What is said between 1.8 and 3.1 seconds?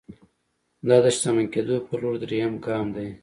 پر لور درېيم ګام دی.